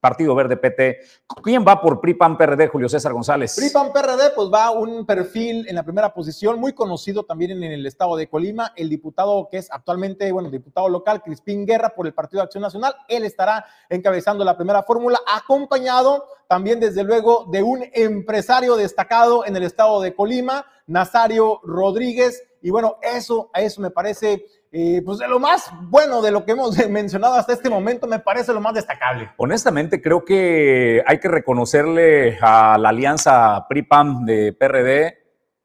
[0.00, 1.00] Partido Verde PT.
[1.42, 3.54] ¿Quién va por PRI PAN PRD, Julio César González?
[3.56, 7.62] PRI PAN PRD, pues va un perfil en la primera posición, muy conocido también en
[7.62, 12.06] el estado de Colima, el diputado que es actualmente, bueno, diputado local, Crispín Guerra, por
[12.06, 12.94] el Partido de Acción Nacional.
[13.08, 19.54] Él estará encabezando la primera fórmula, acompañado también, desde luego, de un empresario destacado en
[19.56, 22.42] el estado de Colima, Nazario Rodríguez.
[22.62, 26.52] Y bueno, eso, eso me parece eh, pues de lo más bueno de lo que
[26.52, 29.30] hemos mencionado hasta este momento, me parece lo más destacable.
[29.36, 35.18] Honestamente, creo que hay que reconocerle a la alianza PRI-PAM de PRD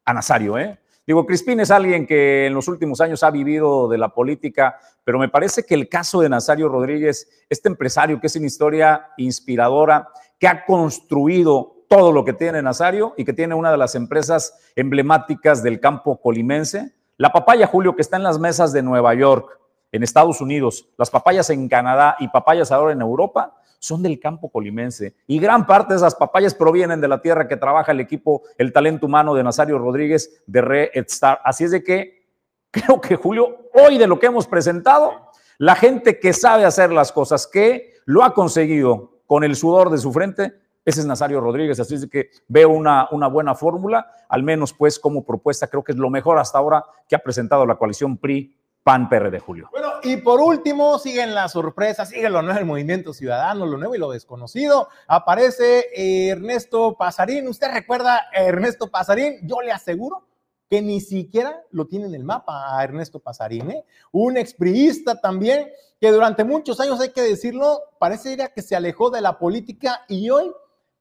[0.04, 0.78] a Nazario, ¿eh?
[1.06, 5.20] Digo, Crispín es alguien que en los últimos años ha vivido de la política, pero
[5.20, 10.08] me parece que el caso de Nazario Rodríguez, este empresario que es una historia inspiradora,
[10.40, 14.58] que ha construido todo lo que tiene Nazario y que tiene una de las empresas
[14.74, 19.58] emblemáticas del campo colimense, la papaya, Julio, que está en las mesas de Nueva York,
[19.92, 24.50] en Estados Unidos, las papayas en Canadá y papayas ahora en Europa, son del campo
[24.50, 25.14] colimense.
[25.26, 28.72] Y gran parte de esas papayas provienen de la tierra que trabaja el equipo, el
[28.72, 31.40] talento humano de Nazario Rodríguez de Red Star.
[31.44, 32.26] Así es de que
[32.70, 37.12] creo que, Julio, hoy de lo que hemos presentado, la gente que sabe hacer las
[37.12, 40.52] cosas, que lo ha conseguido con el sudor de su frente,
[40.86, 45.24] ese es Nazario Rodríguez, así es que veo una, buena fórmula, al menos pues como
[45.24, 48.56] propuesta creo que es lo mejor hasta ahora que ha presentado la coalición PRI.
[48.84, 49.68] PAN PRD, Julio.
[49.72, 53.96] Bueno, y por último, siguen las sorpresas, sigue lo nuevo el movimiento ciudadano, lo nuevo
[53.96, 54.86] y lo desconocido.
[55.08, 55.86] Aparece
[56.30, 57.48] Ernesto Pasarín.
[57.48, 59.40] ¿Usted recuerda a Ernesto Pasarín?
[59.42, 60.28] Yo le aseguro
[60.70, 63.84] que ni siquiera lo tiene en el mapa Ernesto Pasarín, ¿eh?
[64.12, 65.68] un expriista también
[66.00, 70.30] que durante muchos años, hay que decirlo, parece que se alejó de la política y
[70.30, 70.52] hoy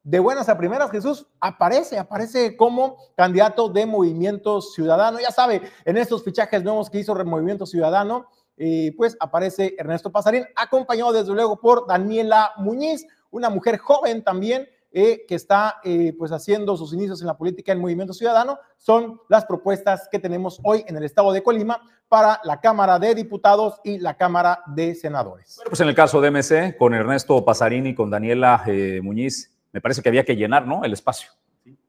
[0.05, 5.19] de buenas a primeras, Jesús aparece, aparece como candidato de Movimiento Ciudadano.
[5.19, 10.45] Ya sabe, en estos fichajes nuevos que hizo Movimiento Ciudadano, eh, pues aparece Ernesto Pasarín,
[10.55, 16.31] acompañado desde luego por Daniela Muñiz, una mujer joven también, eh, que está eh, pues
[16.31, 20.85] haciendo sus inicios en la política en Movimiento Ciudadano, son las propuestas que tenemos hoy
[20.87, 25.55] en el estado de Colima para la Cámara de Diputados y la Cámara de Senadores.
[25.57, 29.54] Bueno, pues en el caso de MC, con Ernesto Pasarini y con Daniela eh, Muñiz,
[29.75, 30.85] me parece que había que llenar, ¿no?
[30.85, 31.31] El espacio.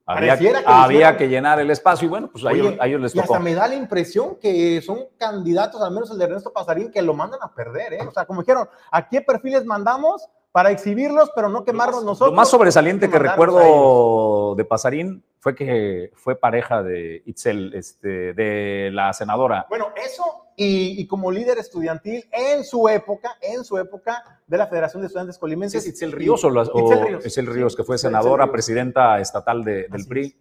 [0.05, 1.17] Había, que había hicieron.
[1.17, 3.35] que llenar el espacio y bueno, pues a ellos, Oye, a ellos les y hasta
[3.35, 3.45] tocó.
[3.45, 7.15] me da la impresión que son candidatos, al menos el de Ernesto Pasarín, que lo
[7.15, 7.99] mandan a perder, ¿eh?
[8.05, 12.31] O sea, como dijeron, ¿a qué perfiles mandamos para exhibirlos, pero no quemarnos nosotros?
[12.31, 18.89] Lo más sobresaliente que recuerdo de Pasarín fue que fue pareja de Itzel, este, de
[18.91, 19.67] la senadora.
[19.69, 20.23] Bueno, eso
[20.57, 25.09] y, y como líder estudiantil en su época, en su época de la Federación de
[25.09, 25.83] Estudiantes Colimenses.
[25.83, 27.27] ¿Es Itzel Ríos o, Itzel Ríos.
[27.27, 30.37] Itzel Ríos, Sí, que fue senadora, presidenta estatal de- del Así PRI?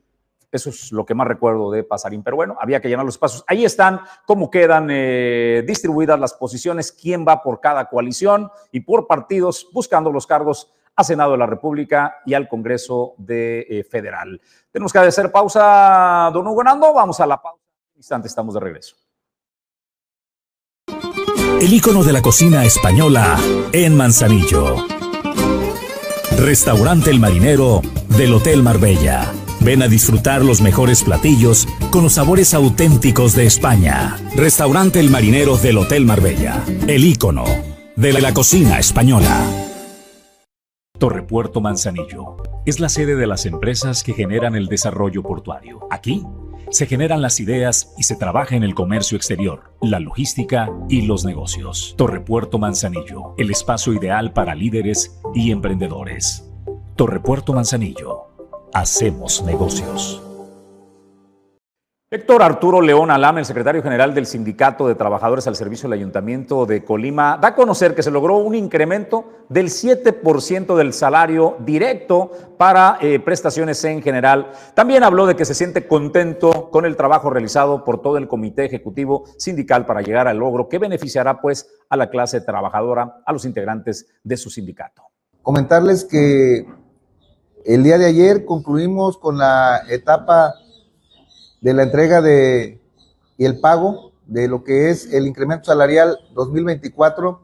[0.55, 3.43] Eso es lo que más recuerdo de Pasarín, pero bueno, había que llenar los espacios.
[3.47, 9.07] Ahí están cómo quedan eh, distribuidas las posiciones, quién va por cada coalición y por
[9.07, 14.41] partidos buscando los cargos a Senado de la República y al Congreso de, eh, Federal.
[14.71, 16.93] Tenemos que hacer pausa, don Hugo Nando.
[16.93, 17.61] Vamos a la pausa.
[17.93, 18.95] Un instante estamos de regreso.
[21.59, 23.37] El ícono de la cocina española
[23.71, 24.75] en Manzanillo.
[26.37, 29.31] Restaurante El Marinero del Hotel Marbella.
[29.65, 34.15] Ven a disfrutar los mejores platillos con los sabores auténticos de España.
[34.35, 36.63] Restaurante El Marinero del Hotel Marbella.
[36.87, 37.45] El ícono
[37.95, 39.43] de la cocina española.
[40.99, 45.79] Torre Puerto Manzanillo es la sede de las empresas que generan el desarrollo portuario.
[45.89, 46.23] Aquí
[46.69, 51.25] se generan las ideas y se trabaja en el comercio exterior, la logística y los
[51.25, 51.95] negocios.
[51.97, 56.47] Torre Puerto Manzanillo, el espacio ideal para líderes y emprendedores.
[56.95, 58.34] Torre Puerto Manzanillo,
[58.75, 60.21] hacemos negocios.
[62.11, 66.65] Héctor Arturo León Alam, el secretario general del Sindicato de Trabajadores al Servicio del Ayuntamiento
[66.65, 72.31] de Colima, da a conocer que se logró un incremento del 7% del salario directo
[72.57, 74.51] para eh, prestaciones en general.
[74.73, 78.65] También habló de que se siente contento con el trabajo realizado por todo el Comité
[78.65, 83.45] Ejecutivo Sindical para llegar al logro que beneficiará pues a la clase trabajadora, a los
[83.45, 85.01] integrantes de su sindicato.
[85.41, 86.65] comentarles que
[87.65, 90.53] el día de ayer concluimos con la etapa
[91.61, 92.79] de la entrega de
[93.37, 97.41] y el pago de lo que es el incremento salarial 2024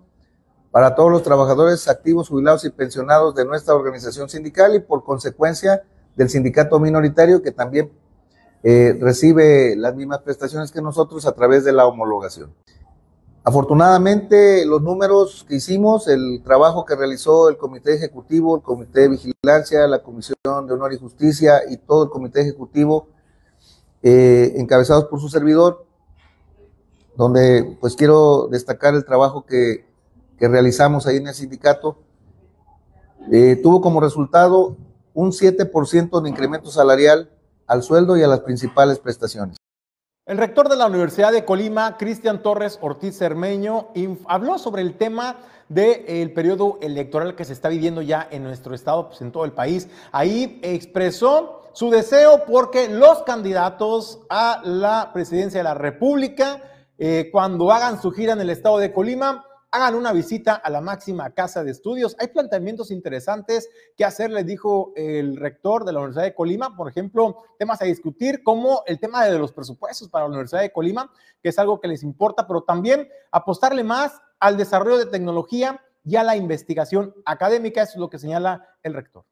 [0.69, 5.83] para todos los trabajadores activos, jubilados y pensionados de nuestra organización sindical y por consecuencia
[6.15, 7.91] del sindicato minoritario que también
[8.63, 12.53] eh, recibe las mismas prestaciones que nosotros a través de la homologación.
[13.43, 19.09] Afortunadamente, los números que hicimos, el trabajo que realizó el Comité Ejecutivo, el Comité de
[19.09, 23.07] Vigilancia, la Comisión de Honor y Justicia y todo el Comité Ejecutivo,
[24.03, 25.87] eh, encabezados por su servidor,
[27.17, 29.85] donde pues quiero destacar el trabajo que,
[30.37, 31.97] que realizamos ahí en el sindicato,
[33.31, 34.77] eh, tuvo como resultado
[35.15, 37.31] un 7% de incremento salarial
[37.65, 39.60] al sueldo y a las principales prestaciones.
[40.27, 43.87] El rector de la Universidad de Colima, Cristian Torres Ortiz Cermeño,
[44.27, 49.07] habló sobre el tema del periodo electoral que se está viviendo ya en nuestro estado,
[49.07, 49.89] pues en todo el país.
[50.11, 56.61] Ahí expresó su deseo porque los candidatos a la presidencia de la República,
[56.99, 60.81] eh, cuando hagan su gira en el estado de Colima, hagan una visita a la
[60.81, 62.15] máxima casa de estudios.
[62.19, 66.89] Hay planteamientos interesantes que hacer, les dijo el rector de la Universidad de Colima, por
[66.89, 71.11] ejemplo, temas a discutir como el tema de los presupuestos para la Universidad de Colima,
[71.41, 76.17] que es algo que les importa, pero también apostarle más al desarrollo de tecnología y
[76.17, 79.23] a la investigación académica, eso es lo que señala el rector.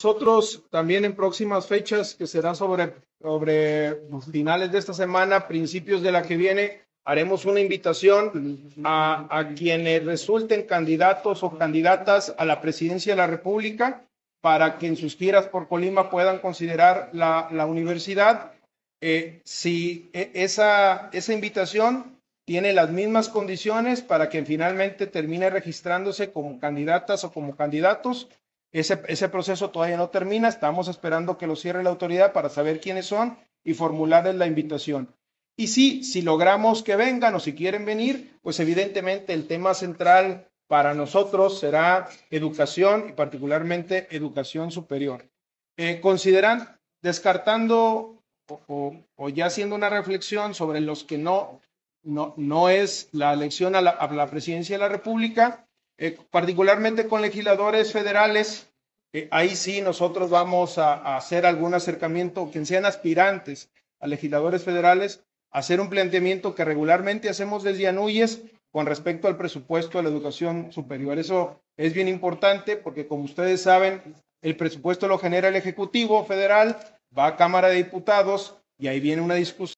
[0.00, 6.12] Nosotros también en próximas fechas, que será sobre, sobre finales de esta semana, principios de
[6.12, 13.14] la que viene, haremos una invitación a, quienes resulten candidatos o candidatas a la presidencia
[13.14, 14.04] de la República
[14.42, 18.52] para que en sus giras por Colima puedan considerar la, la universidad.
[19.00, 26.30] Eh, si e- esa, esa invitación tiene las mismas condiciones para que finalmente termine registrándose
[26.30, 28.28] como candidatas o como candidatos.
[28.70, 32.80] Ese, ese proceso todavía no termina, estamos esperando que lo cierre la autoridad para saber
[32.80, 35.08] quiénes son y formularles la invitación.
[35.58, 40.48] Y sí, si logramos que vengan o si quieren venir, pues evidentemente el tema central
[40.68, 45.28] para nosotros será educación y particularmente educación superior.
[45.76, 51.60] Eh, consideran, descartando o, o- o ya haciendo una reflexión sobre los que no,
[52.04, 55.66] no, no es la elección a la, a la presidencia de la República,
[55.98, 58.70] eh, particularmente con legisladores federales,
[59.12, 63.70] eh, ahí sí nosotros vamos a, a hacer algún acercamiento, quien sean aspirantes
[64.00, 69.98] a legisladores federales, hacer un planteamiento que regularmente hacemos desde Anuyes con respecto al presupuesto
[69.98, 71.18] de la educación superior.
[71.18, 74.02] Eso es bien importante porque, como ustedes saben,
[74.42, 76.76] el presupuesto lo genera el Ejecutivo Federal,
[77.16, 79.77] va a Cámara de Diputados y ahí viene una discusión.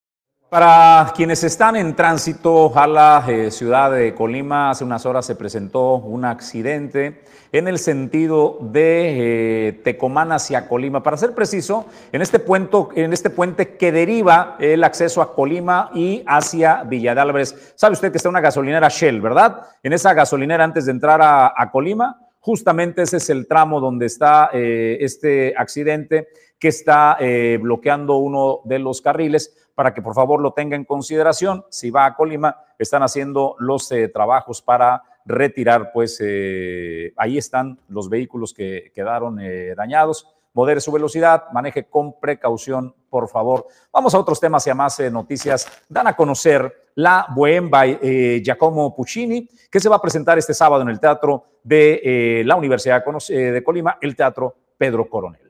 [0.51, 5.37] Para quienes están en tránsito a la eh, ciudad de Colima, hace unas horas se
[5.37, 7.21] presentó un accidente
[7.53, 11.05] en el sentido de eh, Tecomán hacia Colima.
[11.05, 15.93] Para ser preciso, en este, puente, en este puente que deriva el acceso a Colima
[15.95, 17.73] y hacia Villa de Álvarez.
[17.77, 19.69] Sabe usted que está una gasolinera Shell, ¿verdad?
[19.85, 24.51] En esa gasolinera antes de entrar a, Colima, justamente ese es el tramo donde está
[24.53, 26.27] eh, este accidente
[26.61, 27.19] que está
[27.59, 31.65] bloqueando uno de los carriles para que por favor lo tenga en consideración.
[31.71, 37.79] Si va a Colima, están haciendo los eh, trabajos para retirar, pues eh, ahí están
[37.89, 40.27] los vehículos que quedaron eh, dañados.
[40.53, 43.69] Modere su velocidad, maneje con precaución, por favor.
[43.91, 45.67] Vamos a otros temas y a más noticias.
[45.89, 50.91] Dan a conocer la Bohemba Giacomo Puccini, que se va a presentar este sábado en
[50.91, 55.50] el Teatro de la Universidad de Colima, el Teatro Pedro Coronel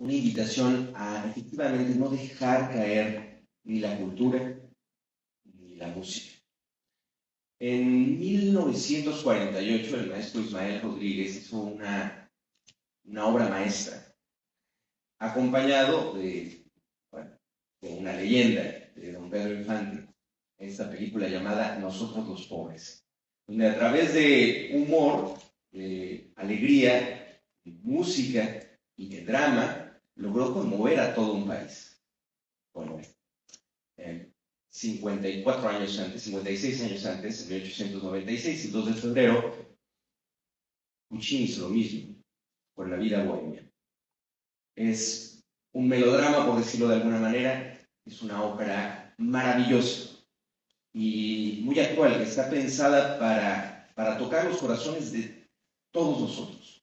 [0.00, 4.58] una invitación a efectivamente no dejar caer ni la cultura
[5.44, 6.40] ni la música.
[7.60, 12.30] En 1948 el maestro Ismael Rodríguez hizo una,
[13.04, 14.16] una obra maestra,
[15.18, 16.64] acompañado de,
[17.82, 18.62] una leyenda
[18.94, 20.08] de don Pedro Infante,
[20.58, 23.04] esta película llamada Nosotros los Pobres,
[23.46, 25.38] donde a través de humor,
[25.70, 28.60] de alegría, de música
[28.96, 29.79] y de drama,
[30.20, 31.98] logró conmover a todo un país.
[32.74, 33.00] Bueno,
[34.68, 39.76] 54 años antes, 56 años antes, en 1896, el 2 de febrero,
[41.08, 42.14] Puccini hizo lo mismo
[42.74, 43.68] con la vida bohemia.
[44.76, 45.42] Es
[45.72, 50.22] un melodrama, por decirlo de alguna manera, es una ópera maravillosa
[50.92, 55.48] y muy actual, que está pensada para, para tocar los corazones de
[55.92, 56.79] todos nosotros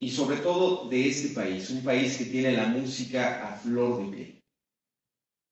[0.00, 4.16] y sobre todo de este país, un país que tiene la música a flor de
[4.16, 4.44] piel,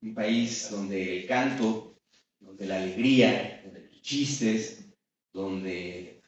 [0.03, 1.99] un país donde el canto,
[2.39, 4.89] donde la alegría, donde los chistes,
[5.33, 6.23] donde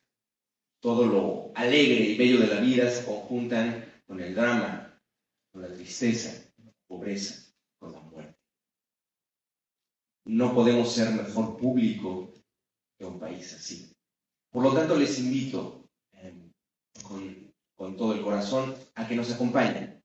[0.80, 5.00] todo lo alegre y bello de la vida se conjuntan con el drama,
[5.52, 8.36] con la tristeza, con la pobreza, con la muerte.
[10.24, 12.32] No podemos ser mejor público
[12.98, 13.92] que un país así.
[14.50, 16.50] Por lo tanto, les invito eh,
[17.02, 17.47] con
[17.78, 20.02] con todo el corazón a que nos acompañen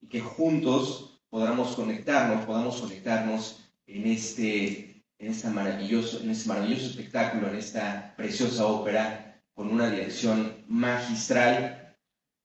[0.00, 6.86] y que juntos podamos conectarnos, podamos conectarnos en este, en, esta maravilloso, en este maravilloso
[6.86, 11.96] espectáculo, en esta preciosa ópera, con una dirección magistral.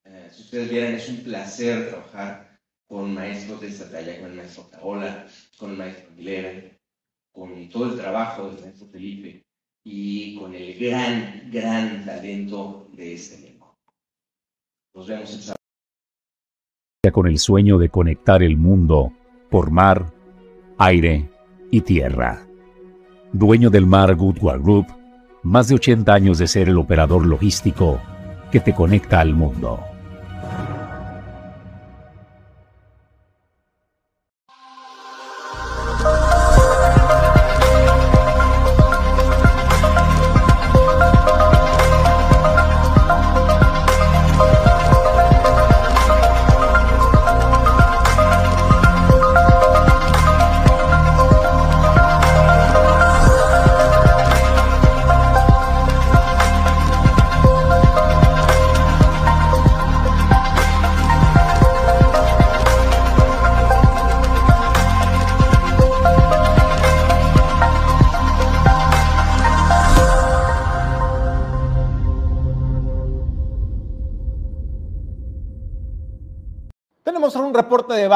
[0.05, 4.37] Eh, si ustedes vieran, es un placer trabajar con maestros de esta talla, con el
[4.37, 6.79] maestro Taola, con el maestro Aguilera,
[7.31, 9.45] con todo el trabajo del maestro Felipe
[9.83, 13.42] y con el gran, gran talento de este
[17.11, 19.11] Con el sueño de conectar el mundo
[19.49, 20.13] por mar,
[20.77, 21.29] aire
[21.71, 22.45] y tierra.
[23.31, 24.87] Dueño del Mar Goodward Group,
[25.41, 27.99] más de 80 años de ser el operador logístico
[28.51, 29.79] que te conecta al mundo.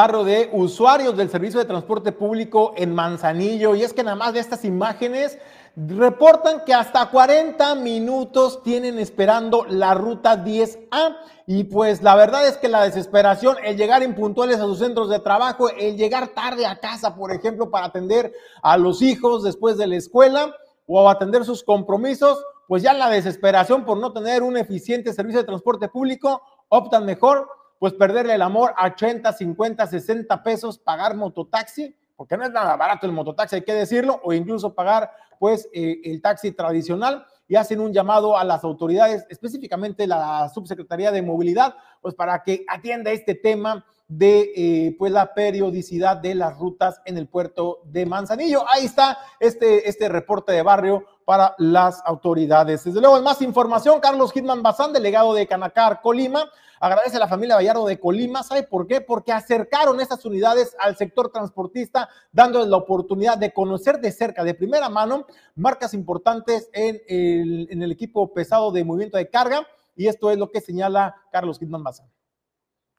[0.08, 3.74] De usuarios del servicio de transporte público en Manzanillo.
[3.74, 5.38] Y es que nada más de estas imágenes
[5.76, 11.16] reportan que hasta 40 minutos tienen esperando la ruta 10A.
[11.46, 15.20] Y pues la verdad es que la desesperación, el llegar impuntuales a sus centros de
[15.20, 18.32] trabajo, el llegar tarde a casa, por ejemplo, para atender
[18.62, 20.54] a los hijos después de la escuela
[20.86, 25.46] o atender sus compromisos, pues ya la desesperación por no tener un eficiente servicio de
[25.46, 27.48] transporte público, optan mejor
[27.78, 32.76] pues perderle el amor a 80, 50, 60 pesos, pagar mototaxi, porque no es nada
[32.76, 37.56] barato el mototaxi, hay que decirlo, o incluso pagar pues eh, el taxi tradicional y
[37.56, 43.10] hacen un llamado a las autoridades, específicamente la Subsecretaría de Movilidad, pues para que atienda
[43.10, 48.64] este tema de eh, pues la periodicidad de las rutas en el puerto de Manzanillo.
[48.72, 52.84] Ahí está este, este reporte de barrio para las autoridades.
[52.84, 56.48] Desde luego, en más información, Carlos Hitman Bazán, delegado de Canacar, Colima,
[56.80, 58.42] agradece a la familia Vallardo de Colima.
[58.42, 59.02] ¿Sabe por qué?
[59.02, 64.54] Porque acercaron estas unidades al sector transportista, dándoles la oportunidad de conocer de cerca, de
[64.54, 69.66] primera mano, marcas importantes en el, equipo pesado de movimiento de carga.
[69.96, 72.08] Y esto es lo que señala Carlos Hitman Bazán.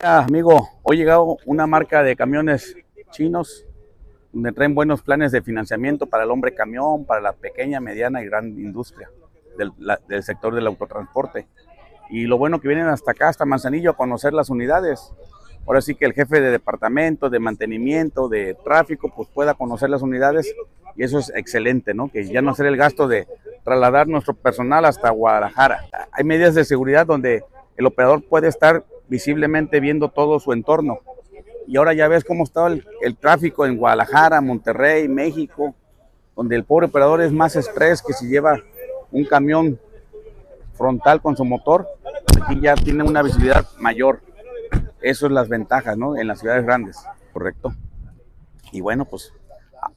[0.02, 2.76] Amigo, hoy llegado una marca de camiones
[3.10, 3.66] chinos
[4.32, 8.26] donde traen buenos planes de financiamiento para el hombre camión, para la pequeña, mediana y
[8.26, 9.10] gran industria
[9.58, 11.48] del, la, del, sector del autotransporte.
[12.10, 15.14] Y lo bueno que vienen hasta acá, hasta Manzanillo, a conocer las unidades.
[15.66, 20.02] Ahora sí que el jefe de departamento, de mantenimiento, de tráfico, pues pueda conocer las
[20.02, 20.54] unidades
[20.96, 22.10] y eso es excelente, ¿no?
[22.10, 23.28] Que ya no hacer el gasto de
[23.64, 25.86] trasladar nuestro personal hasta Guadalajara.
[26.12, 27.44] Hay medidas de seguridad donde
[27.78, 31.00] el operador puede estar visiblemente viendo todo su entorno
[31.70, 35.76] y ahora ya ves cómo está el, tráfico en Guadalajara, Monterrey, México,
[36.36, 38.60] donde el pobre operador es más estrés que si lleva
[39.12, 39.80] un camión
[40.74, 41.88] frontal con su motor,
[42.42, 44.22] aquí ya tiene una visibilidad mayor.
[45.00, 46.18] Eso es las ventajas, ¿no?
[46.18, 46.98] En las ciudades grandes,
[47.34, 47.72] correcto.
[48.72, 49.32] Y bueno, pues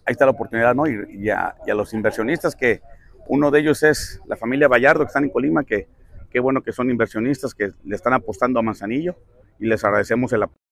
[0.04, 0.86] ahí está la oportunidad, ¿no?
[0.86, 2.82] Y, y, a, y a los inversionistas que
[3.28, 5.88] uno de ellos es la familia Vallardo que están en Colima, que
[6.28, 9.16] qué bueno que son inversionistas que le están apostando a Manzanillo
[9.58, 10.71] y les agradecemos el apoyo.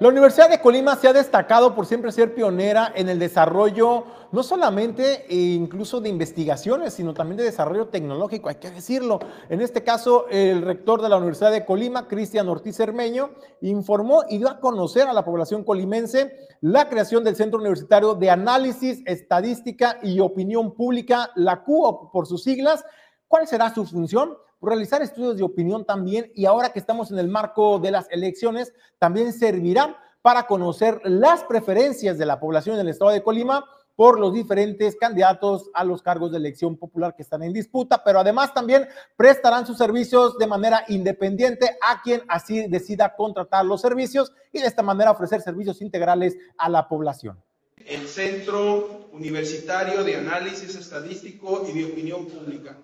[0.00, 4.42] La Universidad de Colima se ha destacado por siempre ser pionera en el desarrollo, no
[4.42, 9.18] solamente e incluso de investigaciones, sino también de desarrollo tecnológico, hay que decirlo.
[9.50, 14.38] En este caso, el rector de la Universidad de Colima, Cristian Ortiz Hermeño, informó y
[14.38, 19.98] dio a conocer a la población colimense la creación del Centro Universitario de Análisis, Estadística
[20.02, 22.86] y Opinión Pública, la CUOP por sus siglas.
[23.28, 24.34] ¿Cuál será su función?
[24.60, 28.72] Realizar estudios de opinión también y ahora que estamos en el marco de las elecciones,
[28.98, 33.64] también servirá para conocer las preferencias de la población en el estado de Colima
[33.96, 38.20] por los diferentes candidatos a los cargos de elección popular que están en disputa, pero
[38.20, 44.32] además también prestarán sus servicios de manera independiente a quien así decida contratar los servicios
[44.52, 47.38] y de esta manera ofrecer servicios integrales a la población.
[47.76, 52.76] El Centro Universitario de Análisis Estadístico y de Opinión Pública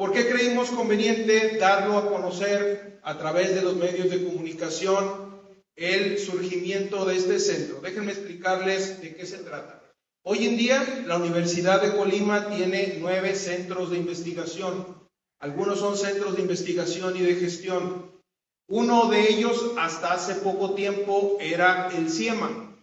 [0.00, 5.42] ¿Por qué creímos conveniente darlo a conocer a través de los medios de comunicación
[5.76, 7.82] el surgimiento de este centro?
[7.82, 9.82] Déjenme explicarles de qué se trata.
[10.22, 14.86] Hoy en día la Universidad de Colima tiene nueve centros de investigación.
[15.38, 18.10] Algunos son centros de investigación y de gestión.
[18.70, 22.74] Uno de ellos hasta hace poco tiempo era el CIEMA.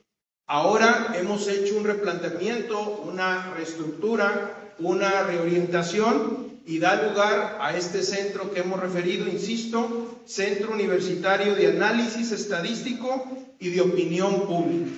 [0.45, 8.51] Ahora hemos hecho un replanteamiento, una reestructura, una reorientación y da lugar a este centro
[8.51, 13.25] que hemos referido, insisto, Centro Universitario de Análisis Estadístico
[13.57, 14.91] y de Opinión Pública.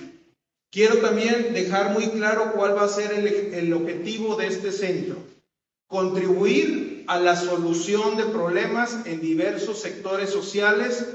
[0.72, 5.16] Quiero también dejar muy claro cuál va a ser el, objetivo de este centro.
[5.86, 11.06] Contribuir a la solución de problemas en diversos sectores sociales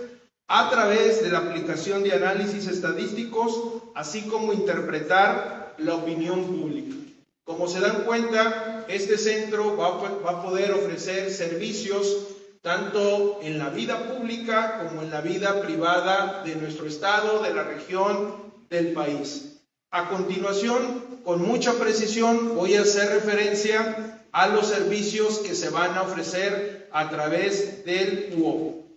[0.47, 3.59] a través de la aplicación de análisis estadísticos,
[3.93, 7.04] así como interpretar la opinión pública.
[7.45, 9.89] Como se dan cuenta, este centro va,
[10.31, 12.17] a poder ofrecer servicios
[12.61, 17.61] tanto en la vida pública como en la vida privada de nuestro estado, de la
[17.61, 18.33] región,
[18.67, 19.59] del país.
[19.91, 25.93] A continuación, con mucha precisión, voy a hacer referencia a los servicios que se van
[25.95, 28.87] a ofrecer a través del UO.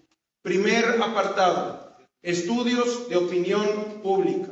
[0.40, 4.47] Primer apartado, estudios de opinión pública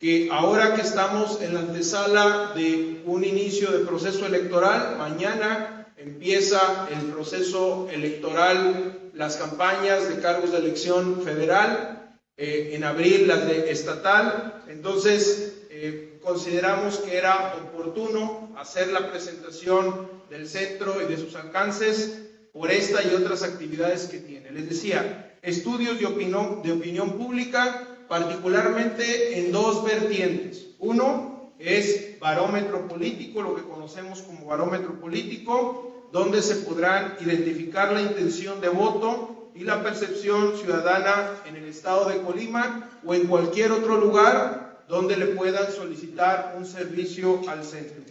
[0.00, 6.88] que ahora que estamos en la antesala de un inicio de proceso electoral, mañana empieza
[6.90, 13.70] el proceso electoral, las campañas de cargos de elección federal, eh, en abril las de
[13.70, 21.36] estatal, entonces eh, consideramos que era oportuno hacer la presentación del centro y de sus
[21.36, 22.22] alcances
[22.54, 24.50] por esta y otras actividades que tiene.
[24.50, 30.66] Les decía, estudios de opinión, de opinión pública, particularmente en dos vertientes.
[30.80, 38.02] Uno es barómetro político, lo que conocemos como barómetro político, donde se podrán identificar la
[38.02, 43.70] intención de voto y la percepción ciudadana en el estado de Colima o en cualquier
[43.70, 48.02] otro lugar donde le puedan solicitar un servicio al centro.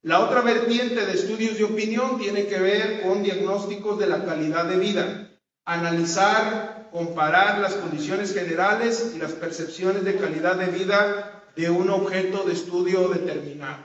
[0.00, 4.64] La otra vertiente de estudios de opinión tiene que ver con diagnósticos de la calidad
[4.64, 5.28] de vida,
[5.66, 12.44] analizar comparar las condiciones generales y las percepciones de calidad de vida de un objeto
[12.44, 13.84] de estudio determinado.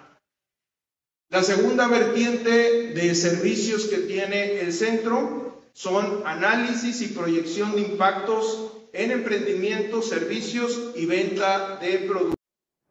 [1.30, 8.74] La segunda vertiente de servicios que tiene el centro son análisis y proyección de impactos
[8.94, 12.36] en emprendimientos, servicios y venta de productos.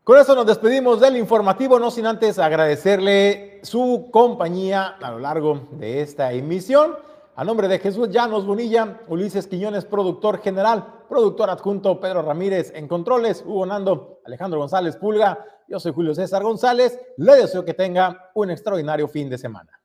[0.02, 5.68] Con eso nos despedimos del informativo, no sin antes agradecerle su compañía a lo largo
[5.72, 6.96] de esta emisión.
[7.40, 12.86] A nombre de Jesús Llanos Bonilla, Ulises Quiñones, productor general, productor adjunto Pedro Ramírez en
[12.86, 18.30] controles, Hugo Nando, Alejandro González Pulga, yo soy Julio César González, le deseo que tenga
[18.34, 19.79] un extraordinario fin de semana.